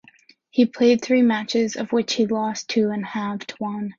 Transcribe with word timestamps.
He 0.49 0.65
played 0.65 1.03
three 1.03 1.21
matches 1.21 1.75
of 1.75 1.91
which 1.91 2.13
he 2.13 2.25
lost 2.25 2.67
two 2.67 2.89
and 2.89 3.05
halved 3.05 3.51
one. 3.59 3.89